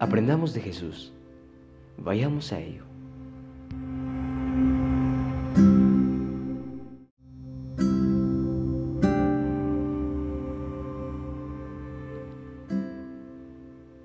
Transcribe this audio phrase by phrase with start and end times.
[0.00, 1.12] Aprendamos de Jesús.
[1.96, 2.84] Vayamos a ello.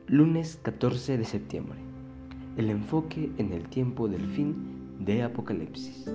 [0.08, 1.78] Lunes 14 de septiembre.
[2.58, 6.10] El enfoque en el tiempo del fin de Apocalipsis.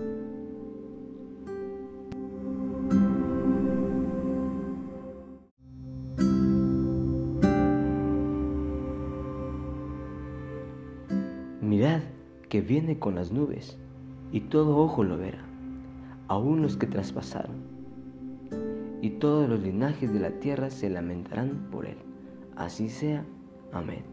[12.69, 13.79] Viene con las nubes,
[14.31, 15.43] y todo ojo lo verá,
[16.29, 17.57] aun los que traspasaron,
[19.01, 21.97] y todos los linajes de la tierra se lamentarán por él.
[22.57, 23.25] Así sea.
[23.73, 24.05] Amén.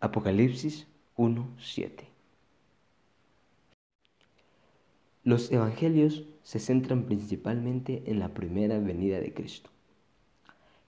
[0.00, 2.04] Apocalipsis 1:7
[5.22, 9.70] Los evangelios se centran principalmente en la primera venida de Cristo.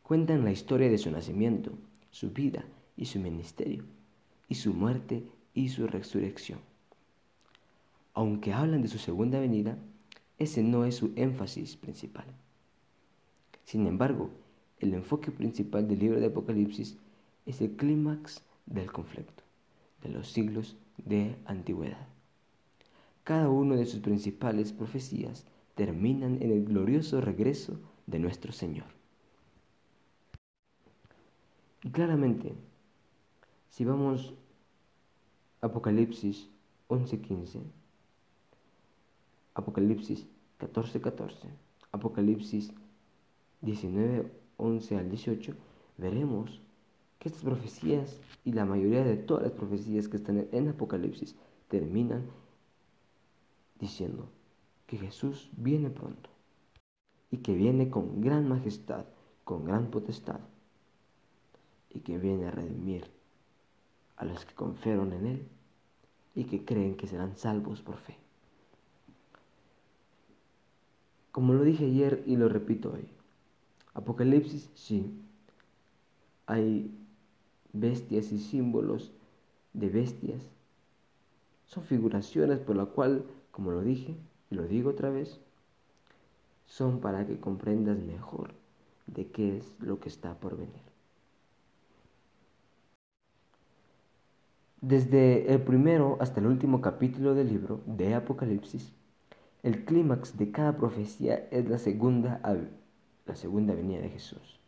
[0.02, 1.72] Cuentan la historia de su nacimiento,
[2.12, 2.64] su vida
[2.96, 3.84] y su ministerio,
[4.48, 5.24] y su muerte
[5.54, 6.60] y su resurrección.
[8.14, 9.76] Aunque hablan de su segunda venida,
[10.38, 12.26] ese no es su énfasis principal.
[13.64, 14.30] Sin embargo,
[14.78, 16.98] el enfoque principal del libro de Apocalipsis
[17.46, 19.42] es el clímax del conflicto
[20.02, 22.06] de los siglos de antigüedad.
[23.24, 29.01] Cada una de sus principales profecías terminan en el glorioso regreso de nuestro Señor.
[31.84, 32.54] Y claramente,
[33.68, 34.34] si vamos
[35.60, 36.48] a Apocalipsis
[36.88, 37.60] 11:15,
[39.54, 40.26] Apocalipsis
[40.60, 41.48] 14:14,
[41.90, 42.72] Apocalipsis
[43.62, 45.54] 19, 11 al 18,
[45.98, 46.60] veremos
[47.18, 51.34] que estas profecías y la mayoría de todas las profecías que están en Apocalipsis
[51.68, 52.26] terminan
[53.80, 54.28] diciendo
[54.86, 56.30] que Jesús viene pronto
[57.30, 59.04] y que viene con gran majestad,
[59.44, 60.40] con gran potestad
[61.94, 63.04] y que viene a redimir
[64.16, 65.48] a los que confiaron en Él
[66.34, 68.16] y que creen que serán salvos por fe.
[71.30, 73.08] Como lo dije ayer y lo repito hoy,
[73.94, 75.12] Apocalipsis, sí.
[76.46, 76.90] Hay
[77.72, 79.12] bestias y símbolos
[79.72, 80.42] de bestias.
[81.66, 84.16] Son figuraciones por la cual, como lo dije
[84.50, 85.40] y lo digo otra vez,
[86.66, 88.54] son para que comprendas mejor
[89.06, 90.91] de qué es lo que está por venir.
[94.82, 98.92] Desde el primero hasta el último capítulo del libro de Apocalipsis,
[99.62, 102.40] el clímax de cada profecía es la segunda
[103.24, 104.58] la segunda venida de Jesús.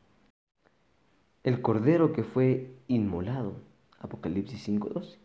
[1.42, 3.56] El cordero que fue inmolado,
[3.98, 5.16] Apocalipsis 5.12,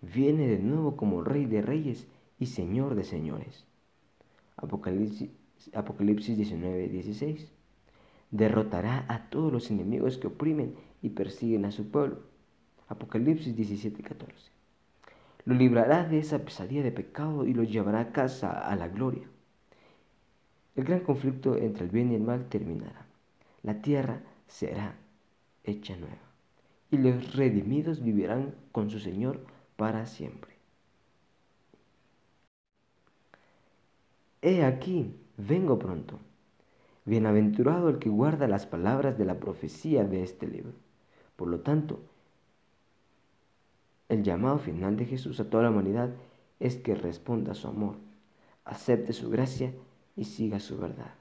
[0.00, 2.08] viene de nuevo como rey de reyes
[2.38, 3.66] y señor de señores.
[4.56, 5.28] Apocalipsis,
[5.74, 7.48] Apocalipsis 19.16.
[8.30, 12.29] Derrotará a todos los enemigos que oprimen y persiguen a su pueblo.
[12.90, 14.50] Apocalipsis 17.14.
[15.44, 19.26] Lo librará de esa pesadilla de pecado y lo llevará a casa a la gloria.
[20.74, 23.06] El gran conflicto entre el bien y el mal terminará.
[23.62, 24.96] La tierra será
[25.62, 26.16] hecha nueva.
[26.90, 29.40] Y los redimidos vivirán con su Señor
[29.76, 30.50] para siempre.
[34.42, 36.18] He aquí, vengo pronto.
[37.04, 40.72] Bienaventurado el que guarda las palabras de la profecía de este libro.
[41.36, 42.09] Por lo tanto,
[44.10, 46.10] el llamado final de Jesús a toda la humanidad
[46.58, 47.96] es que responda a su amor,
[48.64, 49.72] acepte su gracia
[50.16, 51.14] y siga su verdad.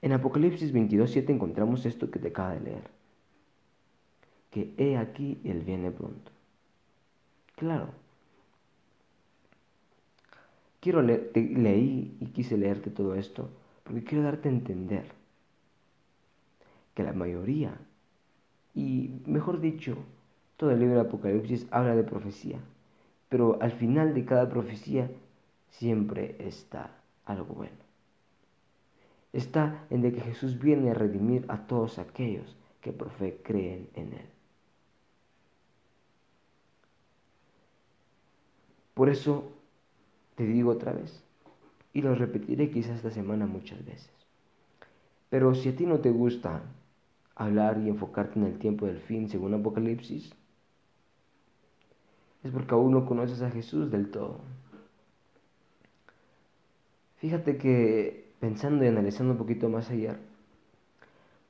[0.00, 2.90] En Apocalipsis 22.7 encontramos esto que te acaba de leer.
[4.50, 6.30] Que he aquí, Él viene pronto.
[7.56, 7.88] Claro.
[10.80, 13.50] Quiero leer, leí y quise leerte todo esto
[13.82, 15.10] porque quiero darte a entender
[16.94, 17.76] que la mayoría,
[18.74, 19.96] y mejor dicho,
[20.56, 22.58] todo el libro de Apocalipsis habla de profecía,
[23.28, 25.10] pero al final de cada profecía
[25.70, 26.90] siempre está
[27.24, 27.76] algo bueno.
[29.32, 33.10] Está en de que Jesús viene a redimir a todos aquellos que por
[33.42, 34.26] creen en Él.
[38.94, 39.50] Por eso
[40.36, 41.20] te digo otra vez,
[41.92, 44.10] y lo repetiré quizás esta semana muchas veces,
[45.30, 46.62] pero si a ti no te gusta
[47.34, 50.32] hablar y enfocarte en el tiempo del fin según Apocalipsis,
[52.44, 54.40] es porque aún no conoces a Jesús del todo.
[57.16, 60.18] Fíjate que pensando y analizando un poquito más allá,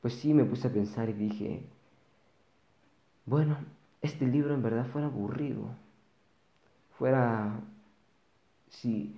[0.00, 1.62] pues sí me puse a pensar y dije,
[3.26, 3.56] bueno,
[4.02, 5.74] este libro en verdad fuera aburrido,
[6.96, 7.60] fuera,
[8.68, 9.16] si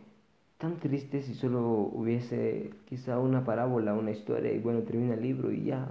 [0.58, 1.60] tan triste si solo
[1.92, 5.90] hubiese quizá una parábola, una historia y bueno, termina el libro y ya.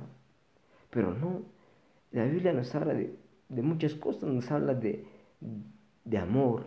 [0.90, 1.42] Pero no,
[2.12, 3.16] la Biblia nos habla de,
[3.62, 5.06] muchas cosas, nos habla de,
[6.06, 6.64] de, amor,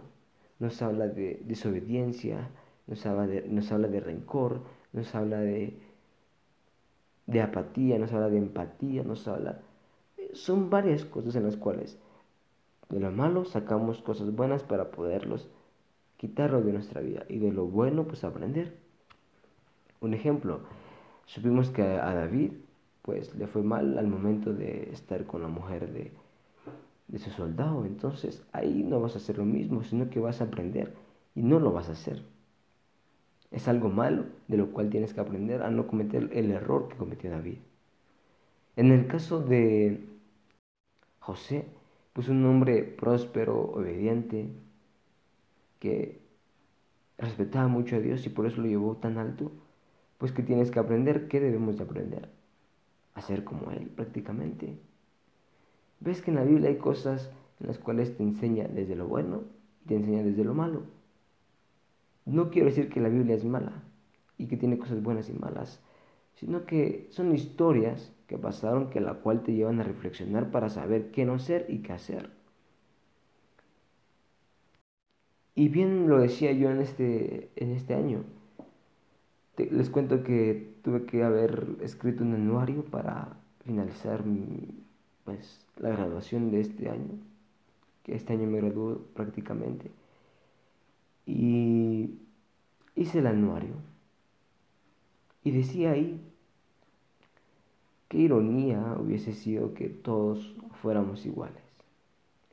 [0.58, 2.50] nos habla de desobediencia,
[2.86, 4.60] nos habla de, nos habla de rencor,
[4.92, 5.78] nos habla de,
[7.26, 9.60] de apatía, nos habla de empatía, nos habla...
[10.34, 11.98] Son varias cosas en las cuales
[12.88, 15.48] de lo malo sacamos cosas buenas para poderlos
[16.16, 18.76] quitarlo de nuestra vida y de lo bueno pues aprender.
[20.00, 20.60] Un ejemplo,
[21.26, 22.52] supimos que a David
[23.02, 26.12] pues le fue mal al momento de estar con la mujer de,
[27.08, 27.84] de su soldado.
[27.84, 30.94] Entonces ahí no vas a hacer lo mismo, sino que vas a aprender
[31.34, 32.22] y no lo vas a hacer.
[33.50, 36.96] Es algo malo de lo cual tienes que aprender a no cometer el error que
[36.96, 37.58] cometió David.
[38.76, 40.04] En el caso de
[41.18, 41.64] José,
[42.12, 44.48] pues un hombre próspero, obediente,
[45.78, 46.20] que
[47.16, 49.50] respetaba mucho a Dios y por eso lo llevó tan alto,
[50.18, 52.28] pues que tienes que aprender, ¿qué debemos de aprender?
[53.14, 54.78] A ser como Él prácticamente.
[56.00, 57.30] Ves que en la Biblia hay cosas
[57.60, 59.42] en las cuales te enseña desde lo bueno
[59.82, 60.82] y te enseña desde lo malo.
[62.24, 63.82] No quiero decir que la Biblia es mala
[64.36, 65.82] y que tiene cosas buenas y malas,
[66.34, 71.10] sino que son historias que pasaron que la cual te llevan a reflexionar para saber
[71.10, 72.30] qué no ser y qué hacer.
[75.54, 78.22] Y bien lo decía yo en este, en este año.
[79.56, 84.22] les cuento que tuve que haber escrito un anuario para finalizar
[85.28, 87.18] pues, la graduación de este año,
[88.02, 89.90] que este año me graduó prácticamente.
[91.26, 92.14] Y
[92.96, 93.74] hice el anuario.
[95.44, 96.18] Y decía ahí,
[98.08, 101.62] qué ironía hubiese sido que todos fuéramos iguales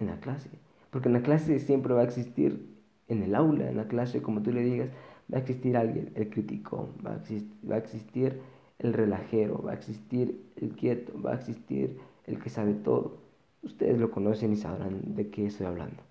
[0.01, 0.49] en la clase.
[0.91, 2.75] Porque en la clase siempre va a existir
[3.07, 4.89] en el aula, en la clase, como tú le digas,
[5.33, 8.41] va a existir alguien, el crítico, va a, existir, va a existir
[8.79, 13.17] el relajero, va a existir el quieto, va a existir el que sabe todo.
[13.63, 16.03] Ustedes lo conocen y sabrán de qué estoy hablando.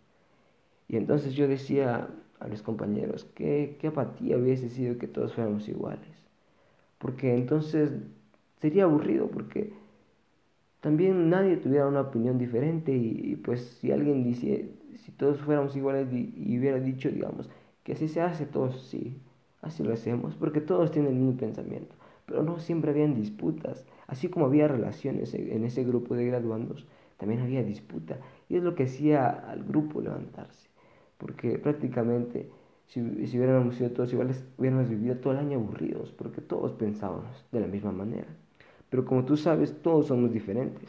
[0.88, 2.08] Y entonces yo decía
[2.40, 6.08] a los compañeros, qué, qué apatía hubiese sido que todos fuéramos iguales.
[6.98, 7.92] Porque entonces
[8.60, 9.72] sería aburrido, porque
[10.84, 16.12] también nadie tuviera una opinión diferente y, pues si alguien dice, si todos fuéramos iguales
[16.12, 17.48] y, hubiera dicho, digamos,
[17.82, 19.16] que así se hace, todos sí,
[19.62, 21.94] así lo hacemos, porque todos tienen el mismo pensamiento,
[22.26, 26.86] pero no siempre habían disputas, así como había relaciones en ese grupo de graduandos,
[27.16, 28.18] también había disputa,
[28.48, 30.68] y es lo que hacía al grupo levantarse,
[31.18, 32.50] porque prácticamente
[32.86, 37.44] si, si hubiéramos sido todos iguales, hubiéramos vivido todo el año aburridos, porque todos pensábamos
[37.50, 38.28] de la misma manera.
[38.90, 40.88] Pero como tú sabes, todos somos diferentes.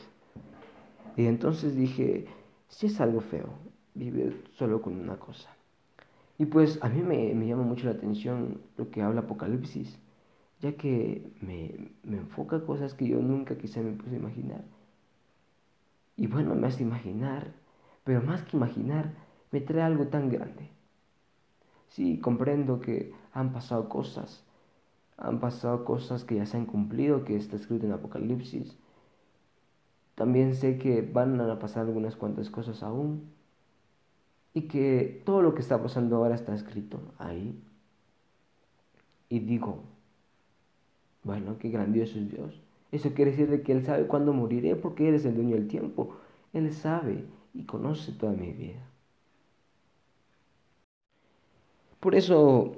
[1.17, 2.25] Y entonces dije,
[2.67, 3.49] si es algo feo,
[3.93, 5.49] vivir solo con una cosa.
[6.37, 9.97] Y pues a mí me, me llama mucho la atención lo que habla Apocalipsis,
[10.61, 14.63] ya que me, me enfoca cosas que yo nunca quizá me puse a imaginar.
[16.17, 17.53] Y bueno, me hace imaginar,
[18.03, 19.13] pero más que imaginar,
[19.51, 20.69] me trae algo tan grande.
[21.89, 24.45] Sí, comprendo que han pasado cosas
[25.17, 28.77] han pasado cosas que ya se han cumplido, que está escrito en Apocalipsis.
[30.15, 33.33] También sé que van a pasar algunas cuantas cosas aún.
[34.53, 37.61] Y que todo lo que está pasando ahora está escrito ahí.
[39.29, 39.83] Y digo,
[41.25, 42.61] bueno, qué grandioso es Dios.
[42.91, 45.67] Eso quiere decir de que Él sabe cuándo moriré porque Él es el dueño del
[45.67, 46.15] tiempo.
[46.53, 48.87] Él sabe y conoce toda mi vida.
[51.99, 52.77] Por eso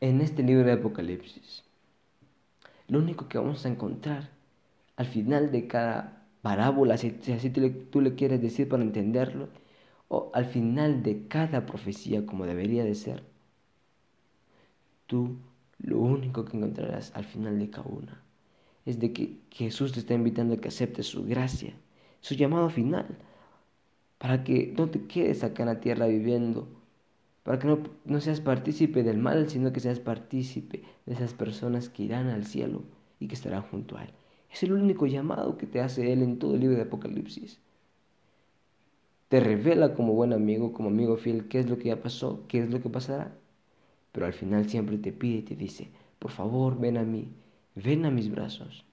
[0.00, 1.64] en este libro de Apocalipsis.
[2.88, 4.30] Lo único que vamos a encontrar
[4.96, 9.48] al final de cada parábola, si, así tú le, quieres decir para entenderlo,
[10.08, 13.22] o al final de cada profecía como debería de ser,
[15.06, 15.36] tú
[15.78, 18.22] lo único que encontrarás al final de cada una
[18.86, 21.74] es de que Jesús te está invitando a que aceptes su gracia,
[22.20, 23.06] su llamado final,
[24.18, 26.68] para que no te quedes acá en la tierra viviendo
[27.48, 32.02] para que no, seas partícipe del mal, sino que seas partícipe de esas personas que
[32.02, 32.82] irán al cielo
[33.20, 34.10] y que estarán junto a Él.
[34.52, 37.58] Es el único llamado que te hace Él en todo el libro de Apocalipsis.
[39.30, 42.58] Te revela como buen amigo, como amigo fiel, qué es lo que ya pasó, qué
[42.58, 43.32] es lo que pasará.
[44.18, 47.28] Pero al final siempre te pide y te dice, por favor, ven a mí,
[47.76, 48.84] ven a mis brazos.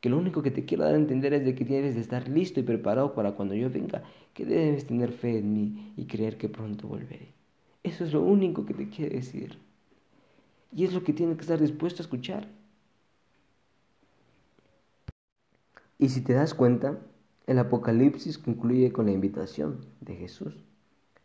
[0.00, 2.28] Que lo único que te quiero dar a entender es de que debes de estar
[2.28, 6.38] listo y preparado para cuando yo venga, que debes tener fe en mí y creer
[6.38, 7.34] que pronto volveré.
[7.82, 9.58] Eso es lo único que te quiere decir.
[10.72, 12.46] Y es lo que tienes que estar dispuesto a escuchar.
[15.98, 16.96] Y si te das cuenta,
[17.48, 20.62] el Apocalipsis concluye con la invitación de Jesús.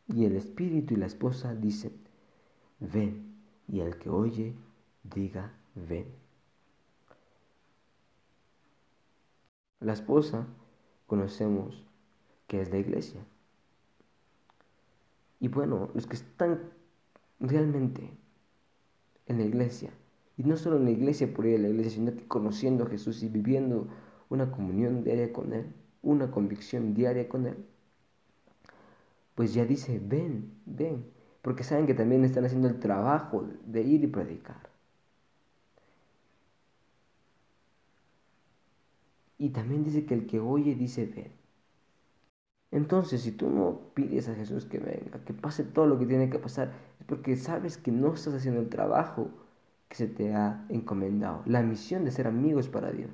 [0.07, 1.91] Y el Espíritu y la esposa dicen,
[2.79, 3.34] ven.
[3.67, 4.55] Y el que oye,
[5.03, 6.05] diga, ven.
[9.79, 10.47] La esposa
[11.07, 11.85] conocemos
[12.47, 13.21] que es la iglesia.
[15.39, 16.61] Y bueno, los que están
[17.39, 18.09] realmente
[19.27, 19.91] en la iglesia,
[20.37, 22.89] y no solo en la iglesia por ir a la iglesia, sino que conociendo a
[22.89, 23.87] Jesús y viviendo
[24.29, 27.65] una comunión diaria con Él, una convicción diaria con Él,
[29.35, 31.05] pues ya dice, ven, ven,
[31.45, 34.67] porque saben que también están haciendo el trabajo de ir y predicar.
[39.37, 41.31] Y también dice que el que oye dice, ven.
[42.71, 46.31] Entonces, si tú no pides a Jesús que venga, que pase todo lo que tiene
[46.31, 49.29] que pasar, es porque sabes que no estás haciendo el trabajo
[49.87, 53.11] que se te ha encomendado, la misión de ser amigos para Dios.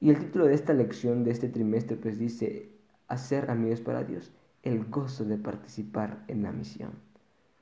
[0.00, 2.70] Y el título de esta lección, de este trimestre, pues dice,
[3.08, 4.32] hacer amigos para Dios,
[4.62, 6.92] el gozo de participar en la misión.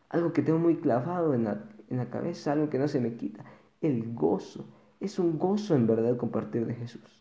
[0.09, 3.15] Algo que tengo muy clavado en la, en la cabeza, algo que no se me
[3.15, 3.45] quita,
[3.81, 4.67] el gozo.
[5.01, 7.21] Es un gozo en verdad compartir de Jesús.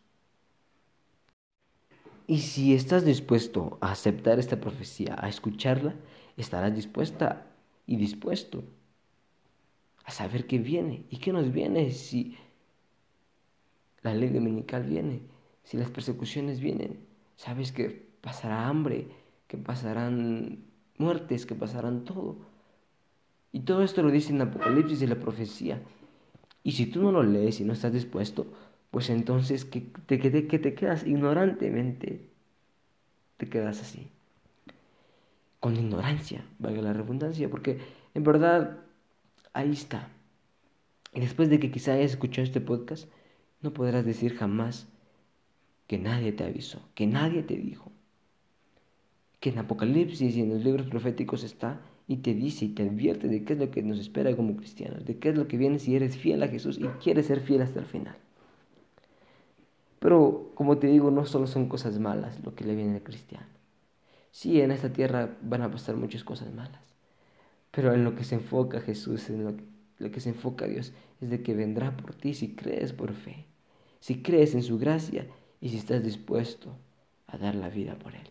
[2.27, 5.95] Y si estás dispuesto a aceptar esta profecía, a escucharla,
[6.37, 7.47] estarás dispuesta
[7.87, 8.63] y dispuesto
[10.05, 12.37] a saber qué viene y qué nos viene si
[14.03, 15.21] la ley dominical viene,
[15.63, 16.99] si las persecuciones vienen.
[17.35, 19.07] Sabes que pasará hambre,
[19.49, 20.59] que pasarán
[20.99, 22.37] muertes, que pasarán todo.
[23.51, 25.81] Y todo esto lo dice en Apocalipsis y la profecía.
[26.63, 28.45] Y si tú no lo lees y no estás dispuesto,
[28.91, 32.29] pues entonces que te, que te quedas ignorantemente,
[33.37, 34.11] te quedas así.
[35.59, 37.79] Con ignorancia, valga la redundancia, porque
[38.13, 38.77] en verdad
[39.53, 40.09] ahí está.
[41.11, 43.09] Y después de que quizá hayas escuchado este podcast,
[43.61, 44.87] no podrás decir jamás
[45.87, 47.91] que nadie te avisó, que nadie te dijo.
[49.39, 53.27] Que en Apocalipsis y en los libros proféticos está y te dice y te advierte
[53.27, 55.79] de qué es lo que nos espera como cristianos, de qué es lo que viene
[55.79, 58.17] si eres fiel a Jesús y quieres ser fiel hasta el final.
[59.99, 63.45] Pero, como te digo, no solo son cosas malas lo que le viene al cristiano.
[64.31, 66.81] Sí, en esta tierra van a pasar muchas cosas malas,
[67.71, 69.63] pero en lo que se enfoca Jesús, en lo que,
[69.99, 73.45] lo que se enfoca Dios, es de que vendrá por ti si crees por fe,
[73.99, 75.27] si crees en su gracia
[75.61, 76.75] y si estás dispuesto
[77.27, 78.29] a dar la vida por Él.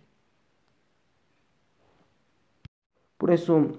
[3.18, 3.76] Por eso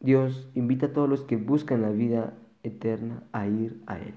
[0.00, 4.14] Dios invita a todos los que buscan la vida eterna a ir a Él.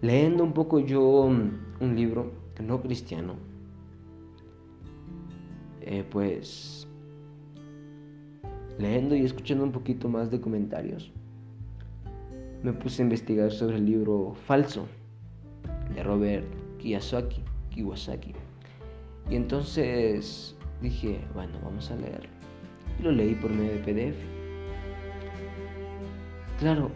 [0.00, 3.34] Leyendo un poco yo mm, un libro no cristiano,
[5.82, 6.88] eh, pues
[8.78, 11.12] leyendo y escuchando un poquito más de comentarios,
[12.62, 14.86] me puse a investigar sobre el libro Falso
[15.94, 16.46] de Robert
[16.78, 18.34] Kiyosaki, Kiwasaki.
[19.30, 22.30] Y entonces dije, bueno, vamos a leerlo.
[22.98, 24.16] Y lo leí por medio de PDF.
[26.58, 26.90] Claro,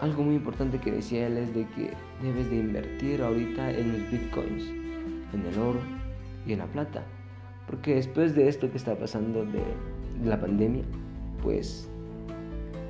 [0.00, 1.90] algo muy importante que decía él es de que
[2.22, 4.64] debes de invertir ahorita en los bitcoins,
[5.32, 5.80] en el oro
[6.46, 7.02] y en la plata.
[7.66, 9.62] Porque después de esto que está pasando de,
[10.24, 10.84] la pandemia,
[11.42, 11.88] pues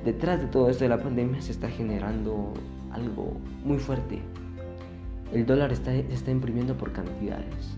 [0.05, 2.53] detrás de todo esto de la pandemia se está generando
[2.91, 4.21] algo muy fuerte.
[5.33, 7.77] El dólar está, se está imprimiendo por cantidades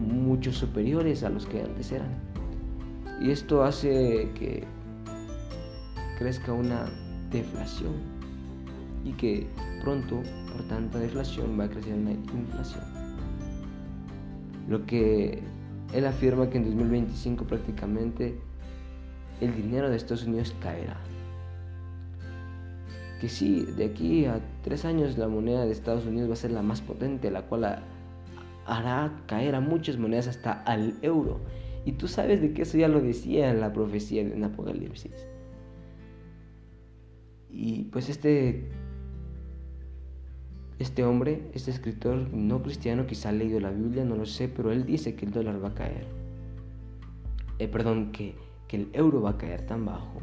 [0.00, 2.10] mucho superiores a los que antes eran.
[3.20, 4.64] Y esto hace que
[6.18, 6.86] crezca una
[7.30, 7.94] deflación
[9.04, 9.46] y que
[9.82, 12.84] pronto por tanta deflación va a crecer una inflación.
[14.68, 15.42] Lo que
[15.92, 18.38] él afirma que en 2025 prácticamente
[19.40, 20.96] el dinero de Estados Unidos caerá.
[23.20, 26.52] Que sí, de aquí a tres años la moneda de Estados Unidos va a ser
[26.52, 27.84] la más potente, la cual
[28.66, 31.40] hará caer a muchas monedas hasta al euro.
[31.84, 35.26] Y tú sabes de que eso ya lo decía en la profecía en Apocalipsis.
[37.50, 38.70] Y pues este
[40.80, 44.72] este hombre, este escritor no cristiano, quizá ha leído la Biblia, no lo sé, pero
[44.72, 46.06] él dice que el dólar va a caer.
[47.58, 48.34] Eh, perdón, que,
[48.66, 50.22] que el euro va a caer tan bajo,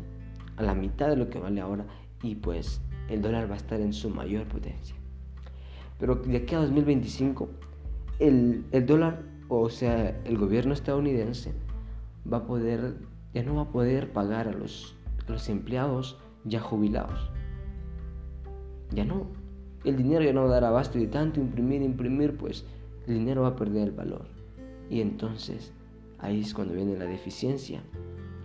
[0.56, 1.86] a la mitad de lo que vale ahora,
[2.24, 4.96] y pues el dólar va a estar en su mayor potencia.
[6.00, 7.50] Pero de aquí a 2025,
[8.20, 11.54] el, el dólar, o sea, el gobierno estadounidense,
[12.32, 12.98] va a poder,
[13.34, 14.96] ya no va a poder pagar a los,
[15.28, 17.32] los empleados ya jubilados.
[18.92, 19.28] Ya no,
[19.84, 22.66] el dinero ya no va a dar abasto y de tanto imprimir, imprimir, pues
[23.08, 24.26] el dinero va a perder el valor.
[24.90, 25.74] Y entonces
[26.20, 27.82] ahí es cuando viene la deficiencia.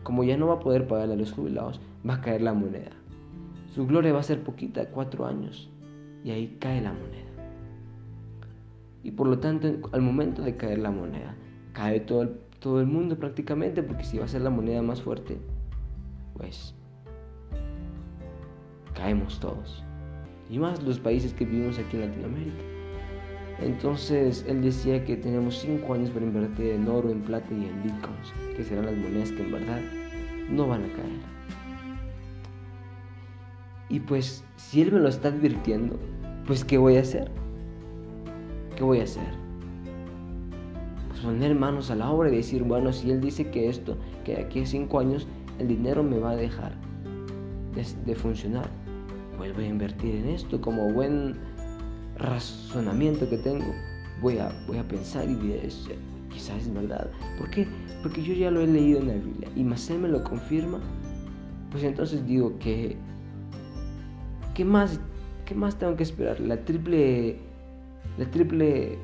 [0.02, 2.90] Como ya no va a poder pagarle a los jubilados, va a caer la moneda.
[3.74, 5.70] Su gloria va a ser poquita, cuatro años,
[6.24, 7.30] y ahí cae la moneda.
[9.02, 11.34] Y por lo tanto, al momento de caer la moneda,
[11.72, 15.00] cae todo el, todo el mundo prácticamente, porque si va a ser la moneda más
[15.00, 15.38] fuerte,
[16.34, 16.74] pues
[18.94, 19.82] caemos todos.
[20.50, 22.62] Y más los países que vivimos aquí en Latinoamérica.
[23.58, 27.82] Entonces él decía que tenemos cinco años para invertir en oro, en plata y en
[27.82, 29.80] bitcoins, que serán las monedas que en verdad
[30.50, 31.31] no van a caer.
[33.92, 35.98] Y pues si él me lo está advirtiendo,
[36.46, 37.30] pues ¿qué voy a hacer?
[38.74, 39.28] ¿Qué voy a hacer?
[41.08, 44.34] Pues poner manos a la obra y decir, bueno, si él dice que esto, que
[44.34, 46.72] de aquí a cinco años el dinero me va a dejar
[47.74, 48.70] de, funcionar,
[49.36, 51.36] pues voy a invertir en esto como buen
[52.16, 53.74] razonamiento que tengo.
[54.22, 55.96] Voy a, voy a pensar y decir,
[56.30, 57.10] quizás es verdad.
[57.38, 57.66] ¿Por qué?
[58.02, 60.80] Porque yo ya lo he leído en la Biblia y más él me lo confirma.
[61.70, 62.96] Pues entonces digo que
[64.54, 65.00] ¿qué más,
[65.44, 66.40] qué más tengo que esperar?
[66.40, 67.38] La triple,
[68.18, 68.98] la triple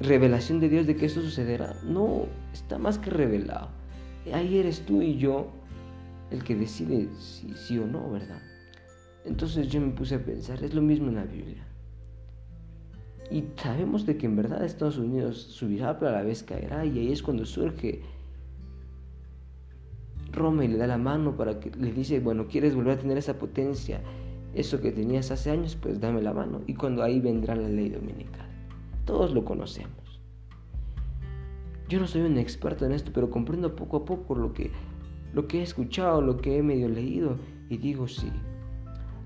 [0.00, 1.76] revelación de Dios de que esto sucederá.
[1.84, 3.68] No, está más que revelado.
[4.32, 5.48] Ahí eres tú y yo
[6.30, 8.42] el que decide si sí o no, ¿verdad?
[9.24, 11.66] Entonces yo me puse a pensar, es lo mismo en la Biblia.
[13.30, 16.84] Y sabemos de que en verdad Estados Unidos subirá, pero a la vez caerá.
[16.84, 18.02] Y ahí es cuando surge
[20.32, 23.18] Roma y le da la mano para que le dice, bueno, ¿quieres volver a tener
[23.18, 24.00] esa potencia?
[24.56, 26.62] Eso que tenías hace años, pues dame la mano.
[26.66, 28.48] Y cuando ahí vendrá la ley dominical.
[29.04, 30.22] Todos lo conocemos.
[31.90, 34.70] Yo no soy un experto en esto, pero comprendo poco a poco lo que,
[35.34, 37.36] lo que he escuchado, lo que he medio leído.
[37.68, 38.32] Y digo sí.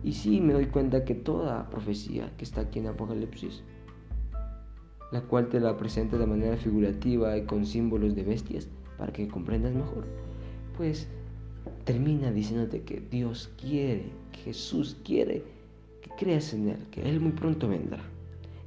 [0.03, 3.63] Y sí me doy cuenta que toda profecía que está aquí en Apocalipsis,
[5.13, 8.69] la cual te la presenta de manera figurativa y con símbolos de bestias,
[8.99, 10.07] para que comprendas mejor,
[10.77, 11.09] pues
[11.85, 14.11] termina diciéndote que Dios quiere,
[14.45, 15.43] Jesús quiere
[16.03, 18.01] que creas en Él, que Él muy pronto vendrá,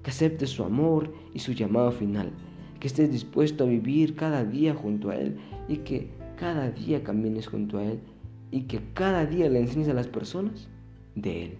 [0.03, 2.31] que aceptes su amor y su llamado final,
[2.79, 7.47] que estés dispuesto a vivir cada día junto a Él y que cada día camines
[7.47, 7.99] junto a Él
[8.51, 10.67] y que cada día le enseñes a las personas
[11.15, 11.57] de Él.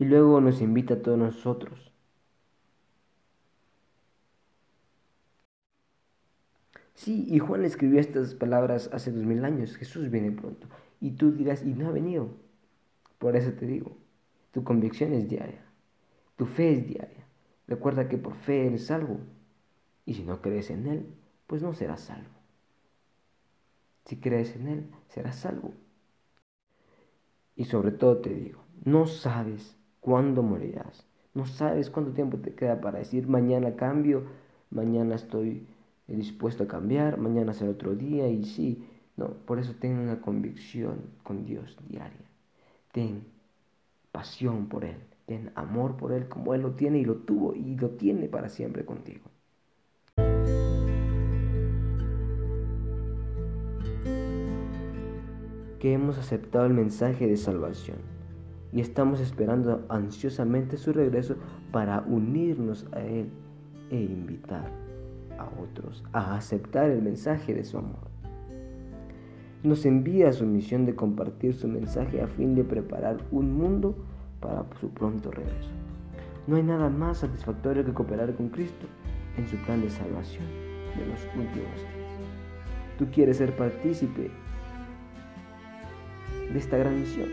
[0.00, 1.88] Y luego nos invita a todos nosotros
[6.98, 9.76] Sí, y Juan escribió estas palabras hace dos mil años.
[9.76, 10.66] Jesús viene pronto.
[11.00, 12.30] Y tú dirás, y no ha venido.
[13.18, 13.96] Por eso te digo,
[14.50, 15.62] tu convicción es diaria.
[16.36, 17.24] Tu fe es diaria.
[17.68, 19.20] Recuerda que por fe eres salvo.
[20.06, 21.06] Y si no crees en Él,
[21.46, 22.34] pues no serás salvo.
[24.06, 25.74] Si crees en Él, serás salvo.
[27.54, 31.06] Y sobre todo te digo, no sabes cuándo morirás.
[31.32, 34.24] No sabes cuánto tiempo te queda para decir mañana cambio,
[34.70, 35.64] mañana estoy
[36.16, 38.82] dispuesto a cambiar, mañana será otro día y sí,
[39.16, 42.26] no, por eso ten una convicción con Dios diaria.
[42.92, 43.24] Ten
[44.10, 47.76] pasión por Él, ten amor por Él como Él lo tiene y lo tuvo y
[47.76, 49.24] lo tiene para siempre contigo.
[55.78, 57.98] Que hemos aceptado el mensaje de salvación
[58.72, 61.36] y estamos esperando ansiosamente su regreso
[61.70, 63.30] para unirnos a Él
[63.90, 64.87] e invitar
[65.38, 68.08] a otros a aceptar el mensaje de su amor.
[69.62, 73.96] Nos envía su misión de compartir su mensaje a fin de preparar un mundo
[74.40, 75.70] para su pronto regreso.
[76.46, 78.86] No hay nada más satisfactorio que cooperar con Cristo
[79.36, 80.44] en su plan de salvación
[80.96, 81.86] de los últimos días.
[82.98, 84.30] ¿Tú quieres ser partícipe
[86.52, 87.28] de esta gran misión?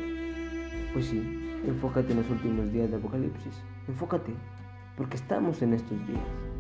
[0.94, 1.22] Pues sí,
[1.66, 3.62] enfócate en los últimos días de Apocalipsis.
[3.88, 4.34] Enfócate,
[4.98, 6.55] porque estamos en estos días.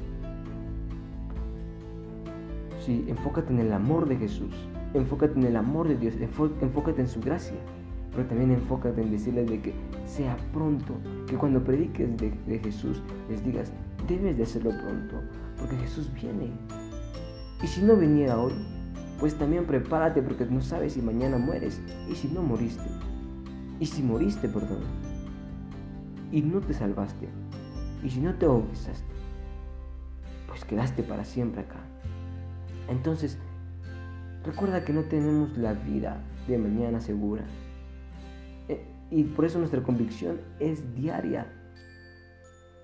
[2.86, 4.54] Sí, enfócate en el amor de Jesús,
[4.94, 7.58] enfócate en el amor de Dios, enfócate en su gracia,
[8.12, 9.74] pero también enfócate en decirles de que
[10.06, 10.94] sea pronto,
[11.26, 13.74] que cuando prediques de, Jesús les digas,
[14.08, 15.16] debes de hacerlo pronto,
[15.58, 16.52] porque Jesús viene.
[17.64, 18.54] Y si no viniera hoy,
[19.20, 22.88] pues también prepárate porque no sabes si mañana mueres y si no moriste.
[23.80, 24.84] Y si moriste, perdón.
[26.32, 27.30] Y no te salvaste.
[28.04, 29.12] Y si no te bautizaste,
[30.48, 31.80] pues quedaste para siempre acá.
[32.88, 33.38] Entonces,
[34.44, 37.44] recuerda que no tenemos la vida de mañana segura.
[38.68, 41.48] Eh, y por eso nuestra convicción es diaria.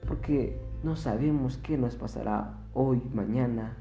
[0.07, 3.77] Porque no sabemos qué nos pasará hoy, mañana.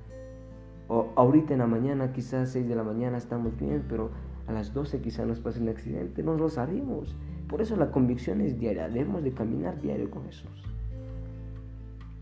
[0.89, 4.11] O ahorita en la mañana, quizás 6 de la mañana estamos bien, pero
[4.47, 6.23] a las 12 quizás nos pase un accidente.
[6.23, 7.17] No lo sabemos.
[7.49, 8.89] Por eso la convicción es diaria.
[8.89, 10.65] Debemos de caminar diario con Jesús.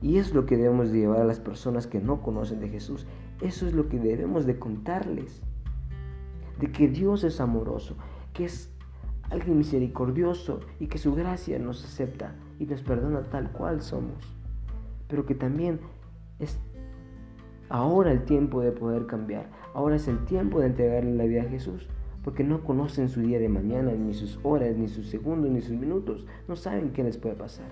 [0.00, 3.06] Y es lo que debemos de llevar a las personas que no conocen de Jesús.
[3.40, 5.42] Eso es lo que debemos de contarles.
[6.58, 7.96] De que Dios es amoroso,
[8.32, 8.72] que es
[9.30, 14.34] alguien misericordioso y que su gracia nos acepta y nos perdona tal cual somos,
[15.06, 15.80] pero que también
[16.38, 16.58] es
[17.68, 21.48] ahora el tiempo de poder cambiar, ahora es el tiempo de entregarle la vida a
[21.48, 21.86] Jesús,
[22.24, 25.76] porque no conocen su día de mañana, ni sus horas, ni sus segundos, ni sus
[25.76, 27.68] minutos, no saben qué les puede pasar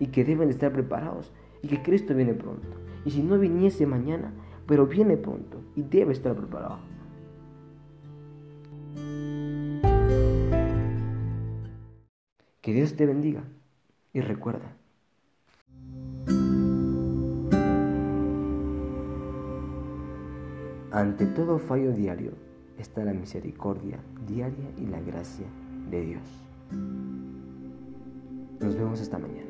[0.00, 2.68] y que deben estar preparados y que Cristo viene pronto.
[3.04, 4.32] Y si no viniese mañana,
[4.68, 6.78] pero viene pronto y debe estar preparado.
[12.60, 13.42] Que Dios te bendiga
[14.12, 14.76] y recuerda.
[20.92, 22.32] Ante todo fallo diario
[22.76, 25.46] está la misericordia diaria y la gracia
[25.90, 26.22] de Dios.
[28.60, 29.47] Nos vemos esta mañana.